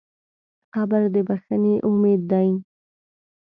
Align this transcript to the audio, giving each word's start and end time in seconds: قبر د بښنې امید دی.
قبر 0.73 1.01
د 1.13 1.15
بښنې 1.27 1.75
امید 1.89 2.21
دی. 2.31 2.49